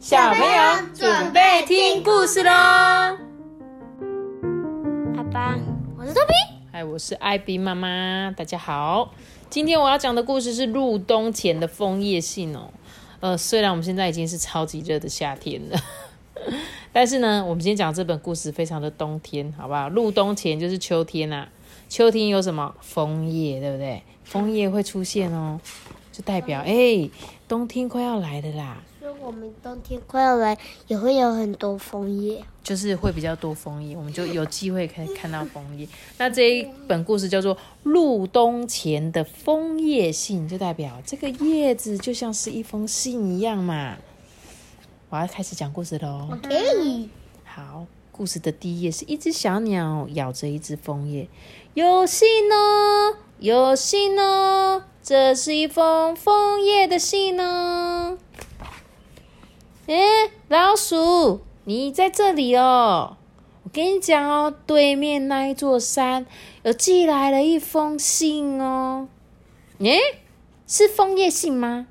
[0.00, 0.48] 小朋友
[0.94, 2.50] 准备听故事喽！
[2.50, 3.18] 阿
[5.30, 5.58] 爸，
[5.94, 6.32] 我是豆比。
[6.72, 9.12] 嗨，我是艾比妈妈，大家好。
[9.50, 12.70] 今天我要讲的故事是入冬前的枫叶信哦。
[13.20, 15.78] 呃，虽然我们现在已经是超级热的夏天了，
[16.94, 19.90] 但是呢，我们今天讲这本故事非常的冬天，好不好？
[19.90, 21.46] 入冬前就是秋天啊，
[21.90, 24.02] 秋天有什么枫叶，对不对？
[24.24, 25.60] 枫叶会出现哦，
[26.10, 27.10] 就代表哎，
[27.46, 28.78] 冬天快要来了啦。
[29.00, 35.88] 所以我们冬天快要来，也会有很多枫叶，就是会比较多枫叶，我们就有机会可以看到枫叶。
[36.18, 43.96] 那这一本故事叫做《入冬前的枫叶信》，就代表这个叶子就像是一封信一样嘛。
[45.08, 46.28] 我要开始讲故事喽。
[46.30, 47.08] OK，
[47.44, 51.26] 好，故事的第一页是一只小鸟咬着一只枫叶，
[51.72, 57.99] 有信哦，有信哦，这是一封枫叶的信哦。
[59.90, 63.16] 诶，老鼠，你在这里哦！
[63.64, 66.26] 我跟你讲哦，对面那一座山
[66.62, 69.08] 有寄来了一封信哦。
[69.80, 69.98] 诶，
[70.64, 71.88] 是枫叶信吗？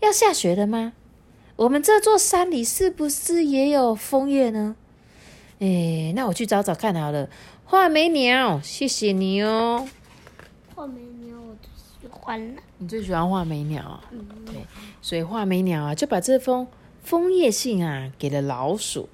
[0.00, 0.94] 要下雪了吗？
[1.56, 4.76] 我们这座山里是不是也有枫叶呢？
[5.58, 7.28] 诶，那我去找找看好了。
[7.66, 9.86] 画眉鸟，谢谢你哦。
[10.74, 12.62] 画眉鸟我最喜欢了。
[12.78, 14.02] 你最喜欢画眉鸟啊？
[14.46, 14.64] 对，
[15.02, 16.66] 所以画眉鸟啊就把这封
[17.04, 19.08] 枫叶信啊给了老鼠。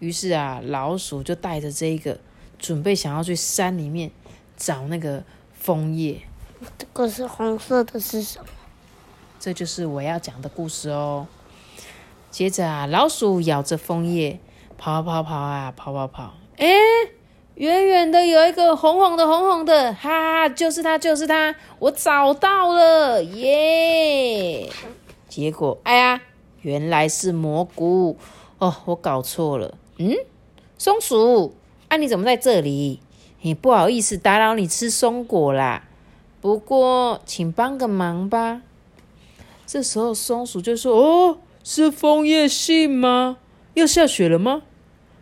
[0.00, 2.18] 于是啊，老鼠就带着这个，
[2.58, 4.10] 准备想要去山里面
[4.56, 5.22] 找那个
[5.58, 6.20] 枫叶。
[6.76, 8.46] 这个是红色的，是什么？
[9.38, 11.26] 这就是我要讲的故事哦。
[12.30, 14.38] 接着啊，老鼠咬着枫叶
[14.76, 16.34] 跑跑跑啊，跑跑跑。
[16.58, 16.66] 哎，
[17.54, 24.68] 远远的有一个红红的，红红的，哈，就是它，就是它，我找到了，耶！
[25.28, 26.20] 结果，哎呀，
[26.66, 28.16] 原来是蘑菇
[28.58, 29.78] 哦，我搞错了。
[29.98, 30.16] 嗯，
[30.76, 31.54] 松鼠，
[31.86, 32.98] 啊，你怎么在这里？
[33.42, 35.84] 你，不好意思打扰你吃松果啦。
[36.40, 38.62] 不过，请帮个忙吧。
[39.64, 43.38] 这时候，松鼠就说：“哦，是枫叶信吗？
[43.74, 44.62] 要下雪了吗？”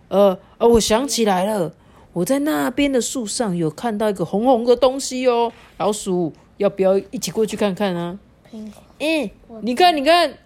[0.08, 1.74] 呃，啊，我想起来了，
[2.14, 5.52] 我在那边的树上有看到一个红红的东西哦。
[5.76, 8.18] 老鼠，要不要一起过去看看啊？
[8.50, 9.30] 嗯，
[9.60, 10.38] 你看，你看，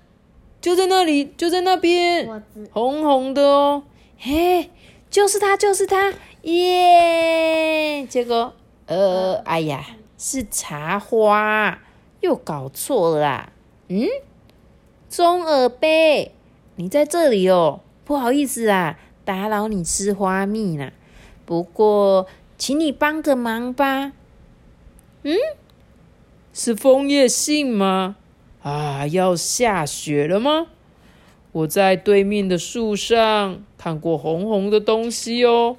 [0.69, 2.29] 就在那里，就在那边，
[2.73, 3.85] 红红的哦。
[4.19, 4.69] 嘿，
[5.09, 6.13] 就是它，就是它，
[6.43, 8.07] 耶！
[8.07, 8.53] 结果，
[8.85, 9.83] 呃，哎呀，
[10.19, 11.79] 是茶花，
[12.21, 13.53] 又搞错了啦。
[13.89, 14.07] 嗯，
[15.09, 16.33] 中耳杯，
[16.77, 20.93] 你在这里哦，不好意思啊，打扰你吃花蜜啦。
[21.47, 22.27] 不过，
[22.59, 24.13] 请你帮个忙吧。
[25.23, 25.35] 嗯，
[26.53, 28.17] 是枫叶信吗？
[28.69, 30.67] 啊，要下雪了吗？
[31.53, 35.79] 我在对面的树上看过红红的东西哦。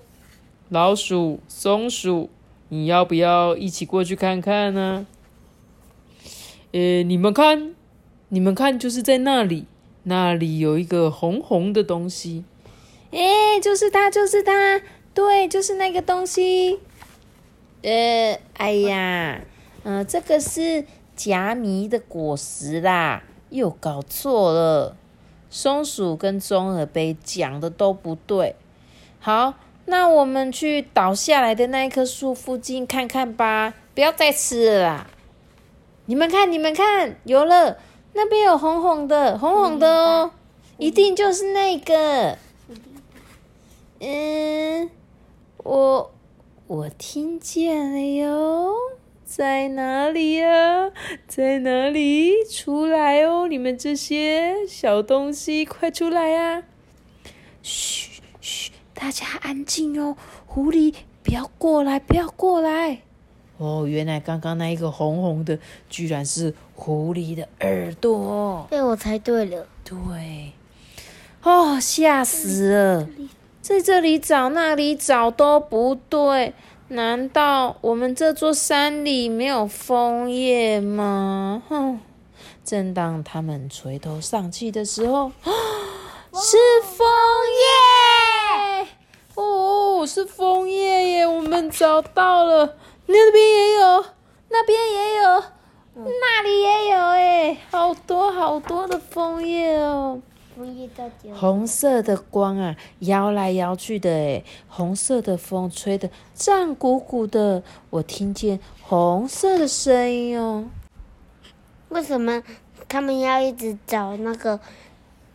[0.69, 2.31] 老鼠、松鼠，
[2.69, 5.05] 你要不要一起过去看看呢？
[6.71, 7.75] 呃，你们看。
[8.31, 9.65] 你们看，就是在那里，
[10.03, 12.43] 那里有一个红红的东西。
[13.09, 14.79] 哎，就是它，就是它，
[15.15, 16.79] 对，就是那个东西。
[17.81, 19.41] 呃，哎呀，
[19.81, 20.85] 嗯，这个是
[21.19, 24.95] 夹迷的果实啦，又搞错了。
[25.49, 28.55] 松鼠跟中耳杯讲的都不对。
[29.19, 35.07] 好，那我们去倒下来的那一棵树附近看看吧，不要再吃了啦。
[36.05, 37.77] 你们看，你们看，有了。
[38.13, 40.31] 那边有红红的，红红的哦，
[40.77, 42.37] 一定就是那个。
[43.99, 44.89] 嗯，
[45.57, 46.11] 我
[46.67, 48.58] 我听见了哟，
[49.39, 50.91] 在哪里呀？
[51.25, 52.43] 在哪里？
[52.51, 56.63] 出来哦，你们这些小东西，快出来呀！
[57.63, 62.99] 嘘嘘，大家安静哦，狐狸不要过来，不要过来。
[63.55, 65.57] 哦，原来刚刚那一个红红的，
[65.89, 68.67] 居然是狐狸的耳朵。
[68.69, 69.65] 被，我猜对了。
[69.85, 70.51] 对，
[71.43, 73.07] 哦，吓死了！
[73.61, 76.53] 在这里找，那里找都不对。
[76.91, 81.61] 难道我们这座山里没有枫叶吗？
[81.69, 81.99] 哼！
[82.65, 87.07] 正当他们垂头丧气的时候，是枫
[88.81, 88.87] 叶！
[89.35, 91.27] 哦，是枫叶耶！
[91.27, 92.75] 我们找到了。
[93.05, 94.05] 那边也有，
[94.49, 95.43] 那边也有，
[95.93, 100.19] 那里也有，哎，好多好多的枫叶哦！
[101.33, 110.65] 红色的光啊，摇来摇去的，哎，红色的风吹得胀鼓鼓的，我听见红色的声音哦。
[111.89, 112.43] 为什么
[112.87, 114.59] 他们要一直找那个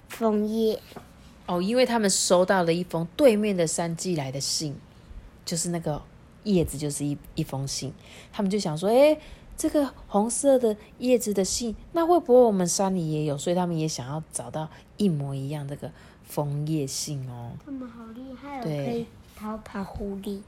[0.09, 0.79] 枫叶？
[1.47, 4.77] 哦，因为他们收到了一封对面的山寄来的信，
[5.45, 6.01] 就是那个
[6.45, 7.93] 叶子，就是一一封信。
[8.33, 9.19] 他们就想说，哎，
[9.57, 13.39] 这个红色的叶子的信，那会不会我们山里也有？
[13.39, 15.91] 所以他们也想要找到一模一样这个
[16.25, 17.53] 枫叶信哦。
[17.65, 19.07] 他们好厉害哦，对可以
[19.37, 20.41] 逃跑狐狸。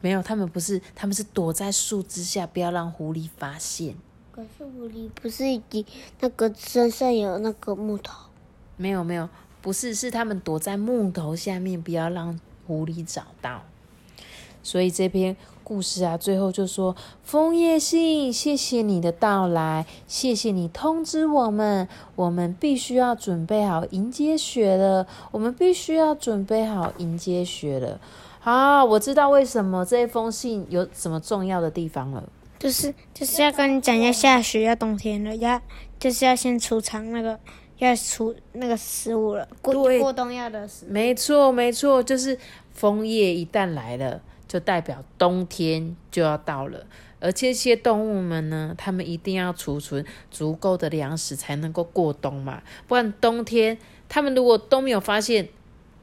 [0.00, 3.94] 没有，他们不是，他们是躲在树枝下，不要让狐狸发现。
[4.32, 5.86] 可是狐狸不是已经
[6.20, 8.28] 那个身上有那个木头？
[8.76, 9.28] 没有没有，
[9.62, 13.62] 不是，是他们躲在木头下面，不要让狐狸找到。
[14.62, 16.94] 所以这篇故事啊，最后就说
[17.24, 27.98] ：“枫叶信，谢谢你的到来，谢谢你通知我们，我们必须要准备好迎接雪了，我们必须要准备好迎接雪了。”
[28.38, 32.22] 好，我知道为什么这封信有什么重要的地方了。
[32.58, 35.60] 就是就是要跟你讲要下雪，要冬天了，要
[35.98, 37.38] 就是要先储藏那个
[37.78, 40.88] 要储那个食物了，过过冬要的食物。
[40.90, 42.38] 没错，没错，就是
[42.72, 44.20] 枫叶一旦来了，
[44.54, 46.86] 就代表冬天就要到了。
[47.18, 53.76] 而这些动物们呢，它们一定要储存足够的粮食才能够过冬嘛，不然冬天
[54.08, 55.48] 它们如果都没有发现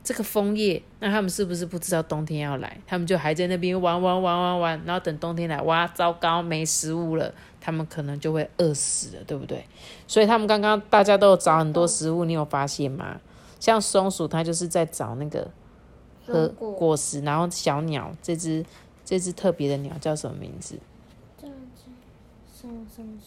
[0.03, 2.77] 这个枫叶，那他们是不是不知道冬天要来？
[2.86, 9.63] 他们就还在那边玩玩玩玩玩，然后等冬天来，哇，糟糕，没食物了，他们可能就会饿死了，对不对？
[10.07, 13.21] 所以他们刚刚大家都有找很多食物，你有发现吗？
[13.62, 15.50] 像松鼠，它就是在找那个
[16.25, 18.65] 喝松果果实，然后小鸟这只
[19.03, 20.77] 这只特别的鸟叫什么名字？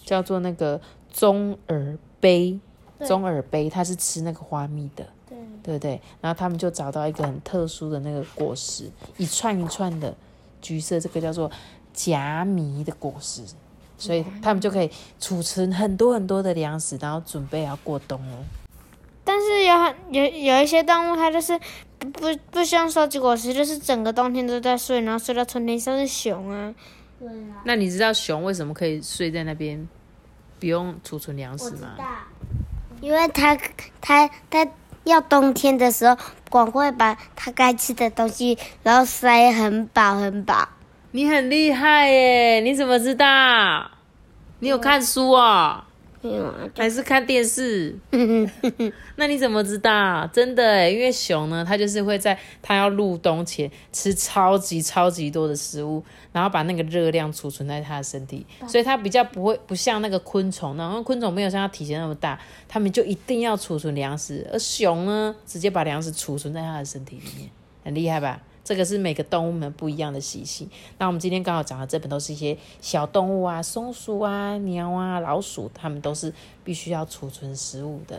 [0.05, 0.81] 叫做那个
[1.11, 2.61] 棕耳杯，
[3.00, 6.00] 棕耳杯，它是吃那个花蜜的，对，对不对？
[6.20, 10.14] 然后他们就找到一个很特殊的那个果实，一串一串的
[10.62, 11.50] 橘色，这个叫做
[11.93, 13.43] 夹米的果实，
[13.99, 14.88] 所以他们就可以
[15.19, 18.44] 储存很多很多的粮食，然后准备要过冬哦。
[19.46, 21.58] 但是有很有有一些动物，它就是
[21.99, 26.75] 不不不希望收集果实，就是整个冬天都在睡，然后睡到春天，像是熊啊。
[27.19, 29.87] 对啊，那你知道熊为什么可以睡在那边，
[30.58, 31.91] 不用储存粮食吗？
[33.00, 33.55] 因为它
[34.00, 34.67] 它它
[35.05, 36.17] 要冬天的时候，
[36.49, 40.69] 广会把它该吃的东西，然后塞很饱很饱。
[41.11, 42.61] 你很厉害耶！
[42.61, 43.90] 你怎么知道？
[44.61, 45.85] 你有看书哦，
[46.31, 47.94] 没有啊，还是看电视？
[49.17, 50.26] 那你怎么知道？
[50.32, 67.50] 真的哎，因为熊呢，它就是会在它要入冬前吃超级超级多的食物，然后把那个热量储存在它的身体，所以它比较不会不像那个昆虫那种，昆虫没有像它体型那么大，它们就一定要储存粮食，而熊呢，直接把粮食储存在它的身体里面，
[67.85, 68.41] 很厉害吧？
[68.64, 70.69] 这个是每个动物们不一样的习性。
[70.99, 76.32] 那我们今天刚好讲的这本都是一些小动物啊，松鼠啊、鸟啊、老鼠，它们都是
[76.64, 78.19] 必须要储存食物的。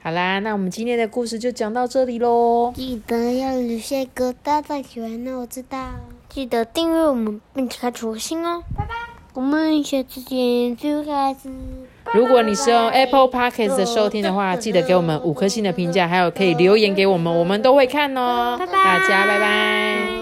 [0.00, 2.72] 好啦，那我们今天的故事就讲到这里喽。
[2.74, 5.90] 记得要留下一个大大喜欢哦，我知道。
[6.28, 8.62] 记得订阅我们，并且开启五星哦。
[9.34, 11.50] 我们下次见，就开始。
[12.14, 18.56] 如果你是用 Apple Podcast 的收听的话，记得给我们五颗星的评价，还有可以留言给我们，我们都会看哦。
[18.58, 20.17] 大家拜拜。